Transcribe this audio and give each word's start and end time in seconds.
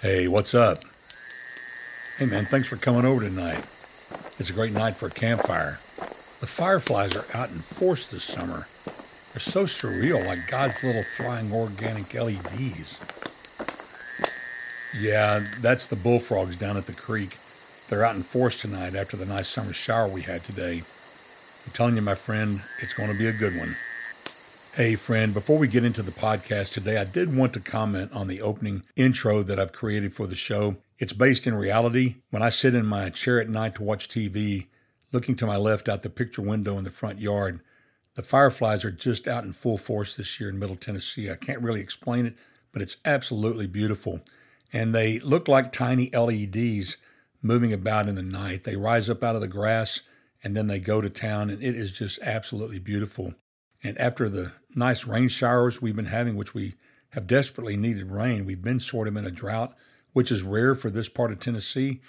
Hey, 0.00 0.28
what's 0.28 0.54
up? 0.54 0.84
Hey, 2.18 2.26
man, 2.26 2.46
thanks 2.46 2.68
for 2.68 2.76
coming 2.76 3.04
over 3.04 3.20
tonight. 3.20 3.64
It's 4.38 4.48
a 4.48 4.52
great 4.52 4.72
night 4.72 4.94
for 4.94 5.08
a 5.08 5.10
campfire. 5.10 5.80
The 6.38 6.46
fireflies 6.46 7.16
are 7.16 7.26
out 7.34 7.50
in 7.50 7.58
force 7.58 8.06
this 8.06 8.22
summer. 8.22 8.68
They're 9.32 9.40
so 9.40 9.64
surreal, 9.64 10.24
like 10.24 10.46
God's 10.46 10.84
little 10.84 11.02
flying 11.02 11.52
organic 11.52 12.14
LEDs. 12.14 13.00
Yeah, 14.96 15.44
that's 15.60 15.86
the 15.86 15.96
bullfrogs 15.96 16.54
down 16.54 16.76
at 16.76 16.86
the 16.86 16.92
creek. 16.92 17.36
They're 17.88 18.04
out 18.04 18.14
in 18.14 18.22
force 18.22 18.60
tonight 18.60 18.94
after 18.94 19.16
the 19.16 19.26
nice 19.26 19.48
summer 19.48 19.72
shower 19.72 20.06
we 20.06 20.22
had 20.22 20.44
today. 20.44 20.84
I'm 21.66 21.72
telling 21.72 21.96
you, 21.96 22.02
my 22.02 22.14
friend, 22.14 22.62
it's 22.80 22.94
going 22.94 23.10
to 23.10 23.18
be 23.18 23.26
a 23.26 23.32
good 23.32 23.56
one. 23.56 23.74
Hey, 24.78 24.94
friend, 24.94 25.34
before 25.34 25.58
we 25.58 25.66
get 25.66 25.82
into 25.82 26.04
the 26.04 26.12
podcast 26.12 26.70
today, 26.70 26.98
I 26.98 27.04
did 27.04 27.36
want 27.36 27.52
to 27.54 27.58
comment 27.58 28.12
on 28.12 28.28
the 28.28 28.40
opening 28.40 28.84
intro 28.94 29.42
that 29.42 29.58
I've 29.58 29.72
created 29.72 30.14
for 30.14 30.28
the 30.28 30.36
show. 30.36 30.76
It's 31.00 31.12
based 31.12 31.48
in 31.48 31.54
reality. 31.56 32.18
When 32.30 32.44
I 32.44 32.50
sit 32.50 32.76
in 32.76 32.86
my 32.86 33.10
chair 33.10 33.40
at 33.40 33.48
night 33.48 33.74
to 33.74 33.82
watch 33.82 34.08
TV, 34.08 34.68
looking 35.10 35.34
to 35.34 35.48
my 35.48 35.56
left 35.56 35.88
out 35.88 36.04
the 36.04 36.10
picture 36.10 36.42
window 36.42 36.78
in 36.78 36.84
the 36.84 36.90
front 36.90 37.18
yard, 37.18 37.58
the 38.14 38.22
fireflies 38.22 38.84
are 38.84 38.92
just 38.92 39.26
out 39.26 39.42
in 39.42 39.52
full 39.52 39.78
force 39.78 40.14
this 40.14 40.38
year 40.38 40.48
in 40.48 40.60
Middle 40.60 40.76
Tennessee. 40.76 41.28
I 41.28 41.34
can't 41.34 41.60
really 41.60 41.80
explain 41.80 42.24
it, 42.24 42.36
but 42.70 42.80
it's 42.80 42.98
absolutely 43.04 43.66
beautiful. 43.66 44.20
And 44.72 44.94
they 44.94 45.18
look 45.18 45.48
like 45.48 45.72
tiny 45.72 46.08
LEDs 46.10 46.98
moving 47.42 47.72
about 47.72 48.06
in 48.06 48.14
the 48.14 48.22
night. 48.22 48.62
They 48.62 48.76
rise 48.76 49.10
up 49.10 49.24
out 49.24 49.34
of 49.34 49.40
the 49.40 49.48
grass 49.48 50.02
and 50.44 50.56
then 50.56 50.68
they 50.68 50.78
go 50.78 51.00
to 51.00 51.10
town, 51.10 51.50
and 51.50 51.60
it 51.60 51.74
is 51.74 51.90
just 51.90 52.20
absolutely 52.22 52.78
beautiful. 52.78 53.34
And 53.82 53.96
after 53.98 54.28
the 54.28 54.52
nice 54.74 55.06
rain 55.06 55.28
showers 55.28 55.80
we've 55.80 55.96
been 55.96 56.06
having, 56.06 56.36
which 56.36 56.54
we 56.54 56.74
have 57.10 57.26
desperately 57.26 57.76
needed 57.76 58.10
rain, 58.10 58.44
we've 58.44 58.62
been 58.62 58.80
sort 58.80 59.08
of 59.08 59.16
in 59.16 59.24
a 59.24 59.30
drought, 59.30 59.74
which 60.12 60.32
is 60.32 60.42
rare 60.42 60.74
for 60.74 60.90
this 60.90 61.08
part 61.08 61.30
of 61.30 61.40
Tennessee. 61.40 62.00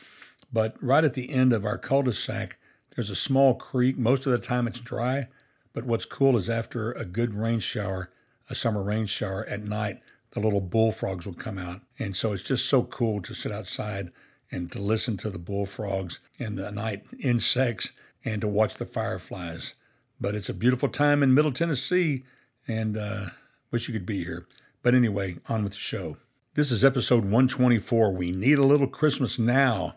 But 0.51 0.81
right 0.81 1.03
at 1.03 1.13
the 1.13 1.31
end 1.31 1.53
of 1.53 1.65
our 1.65 1.77
cul 1.77 2.03
de 2.03 2.13
sac, 2.13 2.57
there's 2.95 3.09
a 3.09 3.15
small 3.15 3.53
creek. 3.53 3.97
Most 3.97 4.25
of 4.25 4.31
the 4.31 4.39
time 4.39 4.67
it's 4.67 4.79
dry. 4.79 5.27
But 5.73 5.85
what's 5.85 6.05
cool 6.05 6.37
is 6.37 6.49
after 6.49 6.91
a 6.91 7.05
good 7.05 7.33
rain 7.33 7.59
shower, 7.59 8.09
a 8.49 8.55
summer 8.55 8.83
rain 8.83 9.05
shower 9.05 9.45
at 9.45 9.61
night, 9.61 9.97
the 10.31 10.39
little 10.39 10.61
bullfrogs 10.61 11.25
will 11.25 11.33
come 11.33 11.57
out. 11.57 11.81
And 11.97 12.15
so 12.15 12.33
it's 12.33 12.43
just 12.43 12.67
so 12.67 12.83
cool 12.83 13.21
to 13.21 13.33
sit 13.33 13.51
outside 13.51 14.11
and 14.51 14.71
to 14.71 14.81
listen 14.81 15.17
to 15.17 15.29
the 15.29 15.39
bullfrogs 15.39 16.19
and 16.39 16.57
the 16.57 16.71
night 16.71 17.05
insects 17.19 17.91
and 18.25 18.41
to 18.41 18.47
watch 18.47 18.75
the 18.75 18.85
fireflies. 18.85 19.75
But 20.19 20.35
it's 20.35 20.49
a 20.49 20.53
beautiful 20.53 20.89
time 20.89 21.23
in 21.23 21.33
Middle 21.33 21.51
Tennessee, 21.51 22.23
and 22.67 22.97
uh, 22.97 23.27
wish 23.71 23.87
you 23.87 23.93
could 23.93 24.05
be 24.05 24.23
here. 24.23 24.47
But 24.83 24.95
anyway, 24.95 25.37
on 25.47 25.63
with 25.63 25.73
the 25.73 25.79
show. 25.79 26.17
This 26.55 26.71
is 26.71 26.83
episode 26.83 27.23
124. 27.23 28.13
We 28.13 28.31
need 28.31 28.57
a 28.57 28.63
little 28.63 28.87
Christmas 28.87 29.39
now. 29.39 29.93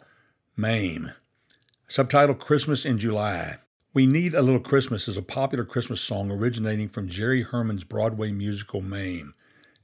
MAME. 0.57 1.13
Subtitle 1.89 2.37
Christmas 2.37 2.85
in 2.85 2.99
July. 2.99 3.57
We 3.95 4.07
Need 4.07 4.35
a 4.35 4.41
Little 4.41 4.59
Christmas 4.59 5.07
is 5.07 5.19
a 5.19 5.23
popular 5.23 5.67
Christmas 5.67 6.01
song 6.01 6.31
originating 6.31 6.89
from 6.89 7.09
Jerry 7.09 7.43
Herman's 7.43 7.85
Broadway 7.85 8.33
musical 8.33 8.81
Mame 8.81 9.35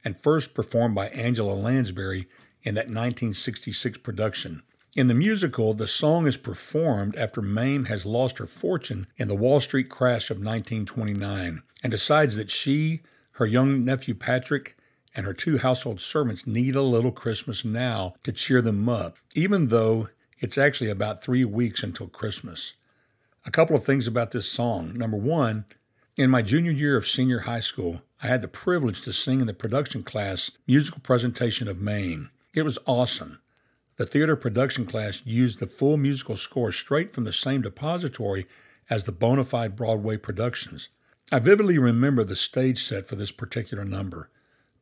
and 0.03 0.17
first 0.17 0.55
performed 0.55 0.95
by 0.95 1.09
Angela 1.09 1.53
Lansbury 1.53 2.27
in 2.63 2.75
that 2.77 2.87
1966 2.87 3.99
production. 3.99 4.63
In 4.99 5.07
the 5.07 5.15
musical, 5.15 5.75
the 5.75 5.87
song 5.87 6.27
is 6.27 6.37
performed 6.37 7.15
after 7.15 7.41
Mame 7.41 7.85
has 7.85 8.05
lost 8.05 8.39
her 8.39 8.47
fortune 8.47 9.07
in 9.17 9.29
the 9.29 9.37
Wall 9.37 9.61
Street 9.61 9.89
crash 9.89 10.29
of 10.29 10.39
1929 10.39 11.63
and 11.85 11.91
decides 11.93 12.35
that 12.35 12.51
she, 12.51 13.03
her 13.35 13.47
young 13.47 13.85
nephew 13.85 14.15
Patrick, 14.15 14.77
and 15.15 15.25
her 15.25 15.33
two 15.33 15.59
household 15.59 16.01
servants 16.01 16.49
need 16.49 16.75
a 16.75 16.83
little 16.83 17.13
Christmas 17.13 17.65
now 17.65 18.11
to 18.25 18.33
cheer 18.33 18.61
them 18.61 18.89
up, 18.89 19.19
even 19.37 19.69
though 19.69 20.09
it's 20.41 20.59
actually 20.59 20.91
about 20.91 21.23
three 21.23 21.45
weeks 21.45 21.85
until 21.85 22.09
Christmas. 22.09 22.75
A 23.47 23.53
couple 23.53 23.77
of 23.77 23.85
things 23.85 24.09
about 24.09 24.33
this 24.33 24.51
song. 24.51 24.99
Number 24.99 25.17
one, 25.17 25.65
in 26.17 26.29
my 26.29 26.43
junior 26.43 26.73
year 26.73 26.97
of 26.97 27.07
senior 27.07 27.43
high 27.43 27.61
school, 27.61 28.03
I 28.21 28.27
had 28.27 28.43
the 28.43 28.49
privilege 28.49 29.03
to 29.03 29.13
sing 29.13 29.41
in 29.41 29.47
the 29.47 29.55
production 29.55 30.03
class 30.03 30.51
musical 30.67 30.99
presentation 31.03 31.69
of 31.69 31.81
Mame. 31.81 32.31
It 32.53 32.65
was 32.65 32.81
awesome. 32.85 33.39
The 33.99 34.07
theater 34.07 34.37
production 34.37 34.87
class 34.87 35.23
used 35.27 35.59
the 35.59 35.67
full 35.67 35.97
musical 35.97 36.37
score 36.37 36.71
straight 36.71 37.13
from 37.13 37.25
the 37.25 37.33
same 37.33 37.63
depository 37.63 38.47
as 38.89 39.05
the 39.05 39.13
bona 39.13 39.43
fide 39.43 39.75
Broadway 39.75 40.17
productions. 40.17 40.89
I 41.33 41.41
vividly 41.41 41.79
remember 41.79 42.23
the 42.23 42.37
stage 42.37 42.83
set 42.83 43.07
for 43.07 43.17
this 43.17 43.33
particular 43.33 43.85
number 43.85 44.31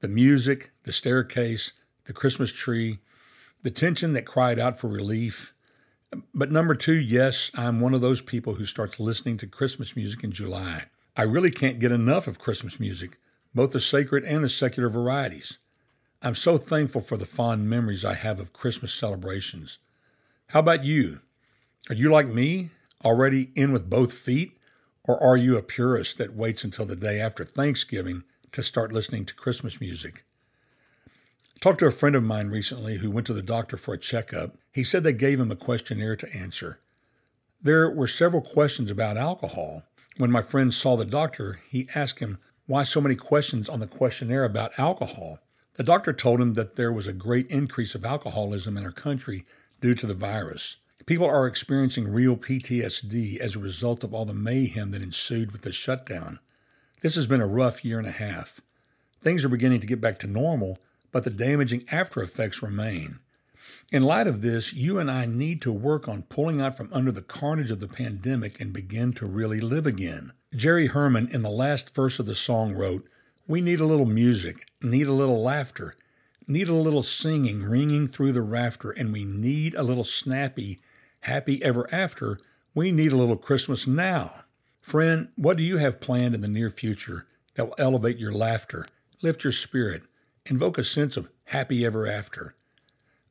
the 0.00 0.08
music, 0.08 0.70
the 0.82 0.92
staircase, 0.92 1.72
the 2.04 2.12
Christmas 2.12 2.52
tree, 2.52 2.98
the 3.62 3.70
tension 3.70 4.12
that 4.12 4.26
cried 4.26 4.58
out 4.58 4.78
for 4.78 4.88
relief. 4.88 5.54
But 6.34 6.52
number 6.52 6.74
two, 6.74 6.94
yes, 6.94 7.50
I'm 7.54 7.80
one 7.80 7.94
of 7.94 8.02
those 8.02 8.20
people 8.20 8.54
who 8.56 8.66
starts 8.66 9.00
listening 9.00 9.38
to 9.38 9.46
Christmas 9.46 9.96
music 9.96 10.22
in 10.22 10.32
July. 10.32 10.84
I 11.16 11.22
really 11.22 11.50
can't 11.50 11.80
get 11.80 11.90
enough 11.90 12.26
of 12.26 12.38
Christmas 12.38 12.78
music, 12.78 13.18
both 13.54 13.72
the 13.72 13.80
sacred 13.80 14.24
and 14.24 14.44
the 14.44 14.50
secular 14.50 14.90
varieties. 14.90 15.58
I'm 16.26 16.34
so 16.34 16.58
thankful 16.58 17.02
for 17.02 17.16
the 17.16 17.24
fond 17.24 17.70
memories 17.70 18.04
I 18.04 18.14
have 18.14 18.40
of 18.40 18.52
Christmas 18.52 18.92
celebrations. 18.92 19.78
How 20.48 20.58
about 20.58 20.82
you? 20.82 21.20
Are 21.88 21.94
you 21.94 22.10
like 22.10 22.26
me, 22.26 22.70
already 23.04 23.52
in 23.54 23.70
with 23.70 23.88
both 23.88 24.12
feet? 24.12 24.58
Or 25.04 25.22
are 25.22 25.36
you 25.36 25.56
a 25.56 25.62
purist 25.62 26.18
that 26.18 26.34
waits 26.34 26.64
until 26.64 26.84
the 26.84 26.96
day 26.96 27.20
after 27.20 27.44
Thanksgiving 27.44 28.24
to 28.50 28.64
start 28.64 28.90
listening 28.90 29.24
to 29.26 29.36
Christmas 29.36 29.80
music? 29.80 30.24
I 31.06 31.60
talked 31.60 31.78
to 31.78 31.86
a 31.86 31.92
friend 31.92 32.16
of 32.16 32.24
mine 32.24 32.48
recently 32.48 32.96
who 32.96 33.12
went 33.12 33.28
to 33.28 33.32
the 33.32 33.40
doctor 33.40 33.76
for 33.76 33.94
a 33.94 33.98
checkup. 33.98 34.56
He 34.72 34.82
said 34.82 35.04
they 35.04 35.12
gave 35.12 35.38
him 35.38 35.52
a 35.52 35.56
questionnaire 35.56 36.16
to 36.16 36.36
answer. 36.36 36.80
There 37.62 37.88
were 37.88 38.08
several 38.08 38.42
questions 38.42 38.90
about 38.90 39.16
alcohol. 39.16 39.84
When 40.16 40.32
my 40.32 40.42
friend 40.42 40.74
saw 40.74 40.96
the 40.96 41.04
doctor, 41.04 41.60
he 41.70 41.88
asked 41.94 42.18
him 42.18 42.38
why 42.66 42.82
so 42.82 43.00
many 43.00 43.14
questions 43.14 43.68
on 43.68 43.78
the 43.78 43.86
questionnaire 43.86 44.42
about 44.42 44.76
alcohol. 44.76 45.38
The 45.76 45.84
doctor 45.84 46.14
told 46.14 46.40
him 46.40 46.54
that 46.54 46.76
there 46.76 46.92
was 46.92 47.06
a 47.06 47.12
great 47.12 47.46
increase 47.50 47.94
of 47.94 48.04
alcoholism 48.04 48.78
in 48.78 48.84
our 48.84 48.92
country 48.92 49.44
due 49.80 49.94
to 49.94 50.06
the 50.06 50.14
virus. 50.14 50.76
People 51.04 51.26
are 51.26 51.46
experiencing 51.46 52.08
real 52.08 52.36
PTSD 52.36 53.38
as 53.38 53.54
a 53.54 53.60
result 53.60 54.02
of 54.02 54.14
all 54.14 54.24
the 54.24 54.32
mayhem 54.32 54.90
that 54.90 55.02
ensued 55.02 55.52
with 55.52 55.62
the 55.62 55.72
shutdown. 55.72 56.38
This 57.02 57.14
has 57.14 57.26
been 57.26 57.42
a 57.42 57.46
rough 57.46 57.84
year 57.84 57.98
and 57.98 58.08
a 58.08 58.12
half. 58.12 58.60
Things 59.20 59.44
are 59.44 59.50
beginning 59.50 59.80
to 59.80 59.86
get 59.86 60.00
back 60.00 60.18
to 60.20 60.26
normal, 60.26 60.78
but 61.12 61.24
the 61.24 61.30
damaging 61.30 61.84
after 61.92 62.22
effects 62.22 62.62
remain. 62.62 63.18
In 63.92 64.02
light 64.02 64.26
of 64.26 64.40
this, 64.40 64.72
you 64.72 64.98
and 64.98 65.10
I 65.10 65.26
need 65.26 65.60
to 65.62 65.72
work 65.72 66.08
on 66.08 66.22
pulling 66.22 66.60
out 66.60 66.76
from 66.76 66.88
under 66.92 67.12
the 67.12 67.22
carnage 67.22 67.70
of 67.70 67.80
the 67.80 67.86
pandemic 67.86 68.60
and 68.60 68.72
begin 68.72 69.12
to 69.14 69.26
really 69.26 69.60
live 69.60 69.86
again. 69.86 70.32
Jerry 70.54 70.86
Herman, 70.86 71.28
in 71.32 71.42
the 71.42 71.50
last 71.50 71.94
verse 71.94 72.18
of 72.18 72.26
the 72.26 72.34
song, 72.34 72.72
wrote, 72.72 73.06
we 73.46 73.60
need 73.60 73.78
a 73.78 73.86
little 73.86 74.06
music, 74.06 74.66
need 74.86 75.06
a 75.06 75.12
little 75.12 75.42
laughter, 75.42 75.94
need 76.46 76.68
a 76.68 76.74
little 76.74 77.02
singing 77.02 77.62
ringing 77.62 78.08
through 78.08 78.32
the 78.32 78.42
rafter, 78.42 78.90
and 78.90 79.12
we 79.12 79.24
need 79.24 79.74
a 79.74 79.82
little 79.82 80.04
snappy, 80.04 80.78
happy 81.20 81.62
ever 81.62 81.86
after. 81.92 82.38
We 82.74 82.92
need 82.92 83.12
a 83.12 83.16
little 83.16 83.36
Christmas 83.36 83.86
now. 83.86 84.44
Friend, 84.80 85.28
what 85.36 85.56
do 85.56 85.62
you 85.62 85.78
have 85.78 86.00
planned 86.00 86.34
in 86.34 86.40
the 86.40 86.48
near 86.48 86.70
future 86.70 87.26
that 87.54 87.66
will 87.66 87.74
elevate 87.78 88.18
your 88.18 88.32
laughter, 88.32 88.86
lift 89.22 89.44
your 89.44 89.52
spirit, 89.52 90.04
invoke 90.46 90.78
a 90.78 90.84
sense 90.84 91.16
of 91.16 91.28
happy 91.46 91.84
ever 91.84 92.06
after? 92.06 92.54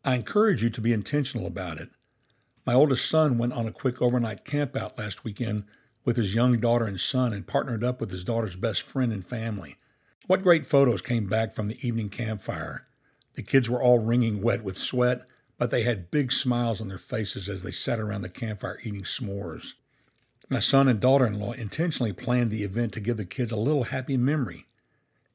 I 0.03 0.15
encourage 0.15 0.61
you 0.61 0.69
to 0.69 0.81
be 0.81 0.93
intentional 0.93 1.47
about 1.47 1.79
it. 1.79 1.89
My 2.65 2.73
oldest 2.73 3.09
son 3.09 3.37
went 3.37 3.53
on 3.53 3.67
a 3.67 3.71
quick 3.71 4.01
overnight 4.01 4.43
campout 4.43 4.97
last 4.97 5.23
weekend 5.23 5.63
with 6.03 6.17
his 6.17 6.35
young 6.35 6.59
daughter 6.59 6.85
and 6.85 6.99
son 6.99 7.33
and 7.33 7.47
partnered 7.47 7.83
up 7.83 7.99
with 7.99 8.11
his 8.11 8.23
daughter's 8.23 8.55
best 8.55 8.81
friend 8.81 9.13
and 9.13 9.25
family. 9.25 9.77
What 10.27 10.41
great 10.41 10.65
photos 10.65 11.03
came 11.03 11.27
back 11.27 11.53
from 11.53 11.67
the 11.67 11.87
evening 11.87 12.09
campfire. 12.09 12.87
The 13.35 13.43
kids 13.43 13.69
were 13.69 13.83
all 13.83 13.99
wringing 13.99 14.41
wet 14.41 14.63
with 14.63 14.75
sweat, 14.75 15.21
but 15.59 15.69
they 15.69 15.83
had 15.83 16.09
big 16.09 16.31
smiles 16.31 16.81
on 16.81 16.87
their 16.87 16.97
faces 16.97 17.47
as 17.47 17.61
they 17.61 17.69
sat 17.69 17.99
around 17.99 18.23
the 18.23 18.29
campfire 18.29 18.79
eating 18.83 19.03
s'mores. 19.03 19.75
My 20.49 20.59
son 20.59 20.87
and 20.87 20.99
daughter 20.99 21.27
in 21.27 21.39
law 21.39 21.51
intentionally 21.51 22.11
planned 22.11 22.49
the 22.49 22.63
event 22.63 22.91
to 22.93 22.99
give 23.01 23.17
the 23.17 23.25
kids 23.25 23.51
a 23.51 23.55
little 23.55 23.83
happy 23.83 24.17
memory. 24.17 24.65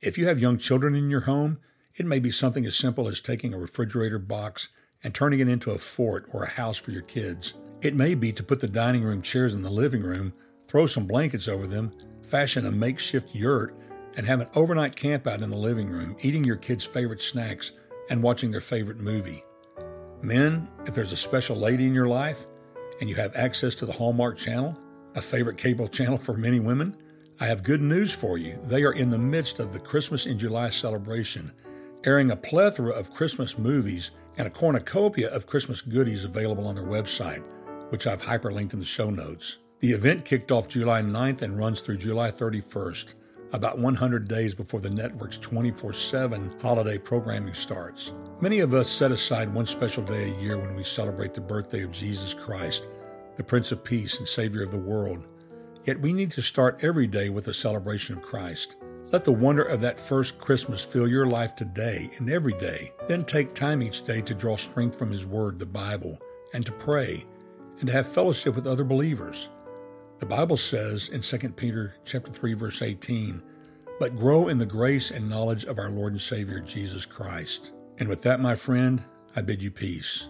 If 0.01 0.19
you 0.19 0.27
have 0.27 0.41
young 0.41 0.59
children 0.59 0.97
in 0.97 1.09
your 1.09 1.21
home, 1.21 1.61
it 1.95 2.05
may 2.05 2.19
be 2.19 2.33
something 2.33 2.67
as 2.67 2.75
simple 2.75 3.07
as 3.07 3.21
taking 3.21 3.55
a 3.55 3.59
refrigerator 3.59 4.19
box 4.19 4.71
and 5.05 5.15
turning 5.15 5.39
it 5.39 5.47
into 5.47 5.71
a 5.71 5.79
fort 5.79 6.27
or 6.33 6.43
a 6.43 6.51
house 6.51 6.79
for 6.79 6.91
your 6.91 7.03
kids. 7.03 7.55
It 7.81 7.95
may 7.95 8.17
be 8.17 8.33
to 8.33 8.43
put 8.43 8.59
the 8.59 8.67
dining 8.67 9.05
room 9.05 9.23
chairs 9.23 9.55
in 9.55 9.63
the 9.63 9.71
living 9.71 10.03
room, 10.03 10.33
throw 10.67 10.87
some 10.87 11.07
blankets 11.07 11.47
over 11.47 11.69
them, 11.69 11.93
fashion 12.25 12.67
a 12.67 12.73
makeshift 12.73 13.37
yurt, 13.37 13.81
and 14.17 14.27
have 14.27 14.41
an 14.41 14.49
overnight 14.55 14.97
camp 14.97 15.27
out 15.27 15.43
in 15.43 15.51
the 15.51 15.57
living 15.57 15.89
room, 15.89 16.17
eating 16.23 16.45
your 16.45 16.57
kids' 16.57 16.85
favorite 16.85 17.23
snacks 17.23 17.73
and 18.09 18.23
watching 18.23 18.51
their 18.51 18.61
favorite 18.61 18.99
movie. 18.99 19.43
Men, 20.23 20.69
if 20.87 20.95
there's 20.95 21.13
a 21.13 21.17
special 21.17 21.57
lady 21.57 21.87
in 21.87 21.95
your 21.95 22.09
life 22.09 22.47
and 23.01 23.09
you 23.09 23.17
have 23.17 23.35
access 23.37 23.75
to 23.77 23.87
the 23.87 23.93
Hallmark 23.93 24.37
Channel, 24.37 24.77
a 25.15 25.23
favorite 25.23 25.57
cable 25.57 25.89
channel 25.89 26.19
for 26.19 26.37
many 26.37 26.61
women, 26.61 26.97
I 27.41 27.47
have 27.47 27.63
good 27.63 27.81
news 27.81 28.13
for 28.13 28.37
you. 28.37 28.61
They 28.65 28.85
are 28.85 28.93
in 28.93 29.11
the 29.11 29.19
midst 29.19 29.61
of 29.61 29.73
the 29.73 29.79
Christmas 29.79 30.27
in 30.27 30.39
July 30.39 30.69
celebration, 30.69 31.53
airing 32.05 32.31
a 32.31 32.37
plethora 32.37 32.93
of 32.93 33.15
Christmas 33.15 33.57
movies 33.57 34.11
and 34.37 34.47
a 34.47 34.51
cornucopia 34.51 35.31
of 35.31 35.47
Christmas 35.47 35.81
goodies 35.81 36.25
available 36.25 36.67
on 36.67 36.75
their 36.75 36.85
website, 36.85 37.47
which 37.91 38.07
I've 38.07 38.23
hyperlinked 38.23 38.75
in 38.75 38.79
the 38.79 38.85
show 38.85 39.09
notes. 39.09 39.57
The 39.81 39.93
event 39.93 40.27
kicked 40.27 40.53
off 40.53 40.69
July 40.69 41.01
9th 41.01 41.41
and 41.41 41.57
runs 41.57 41.81
through 41.81 41.97
July 41.97 42.31
31st, 42.31 43.15
about 43.53 43.79
100 43.79 44.29
days 44.29 44.55
before 44.55 44.81
the 44.81 44.91
network's 44.91 45.39
24 45.39 45.93
7 45.93 46.55
holiday 46.61 46.99
programming 46.99 47.55
starts. 47.55 48.13
Many 48.41 48.61
of 48.61 48.73
us 48.73 48.89
set 48.89 49.11
aside 49.11 49.53
one 49.53 49.67
special 49.67 50.03
day 50.03 50.31
a 50.31 50.41
year 50.41 50.57
when 50.57 50.75
we 50.75 50.85
celebrate 50.85 51.35
the 51.35 51.41
birthday 51.41 51.83
of 51.83 51.93
Jesus 51.93 52.33
Christ, 52.33 52.87
the 53.37 53.45
Prince 53.45 53.73
of 53.73 53.85
Peace 53.85 54.19
and 54.19 54.27
Savior 54.27 54.63
of 54.63 54.71
the 54.71 54.79
world. 54.79 55.27
Yet 55.85 56.01
we 56.01 56.13
need 56.13 56.31
to 56.33 56.43
start 56.43 56.85
every 56.85 57.07
day 57.07 57.29
with 57.29 57.49
a 57.49 57.55
celebration 57.55 58.17
of 58.17 58.23
Christ. 58.23 58.77
Let 59.13 59.25
the 59.25 59.33
wonder 59.33 59.63
of 59.63 59.81
that 59.81 59.99
first 59.99 60.39
Christmas 60.39 60.85
fill 60.85 61.09
your 61.09 61.27
life 61.27 61.57
today 61.57 62.11
and 62.19 62.31
every 62.31 62.55
day. 62.55 62.93
Then 63.09 63.25
take 63.25 63.55
time 63.55 63.83
each 63.83 64.05
day 64.05 64.21
to 64.23 64.35
draw 64.35 64.57
strength 64.57 64.99
from 64.99 65.11
His 65.11 65.27
Word, 65.27 65.59
the 65.59 65.67
Bible, 65.67 66.19
and 66.55 66.65
to 66.65 66.73
pray, 66.73 67.27
and 67.81 67.89
to 67.89 67.93
have 67.93 68.07
fellowship 68.07 68.55
with 68.55 68.67
other 68.67 68.85
believers. 68.85 69.49
The 70.21 70.27
Bible 70.27 70.59
says 70.59 71.09
in 71.09 71.23
2 71.23 71.57
Peter 71.57 71.95
chapter 72.05 72.31
3 72.31 72.53
verse 72.53 72.83
18, 72.83 73.43
"But 73.99 74.19
grow 74.19 74.49
in 74.49 74.59
the 74.59 74.67
grace 74.67 75.11
and 75.11 75.31
knowledge 75.31 75.65
of 75.65 75.79
our 75.79 75.91
Lord 75.91 76.13
and 76.13 76.21
Savior 76.21 76.61
Jesus 76.61 77.07
Christ." 77.07 77.73
And 77.99 78.07
with 78.07 78.21
that, 78.23 78.39
my 78.39 78.55
friend, 78.55 79.03
I 79.35 79.41
bid 79.41 79.63
you 79.63 79.71
peace. 79.71 80.29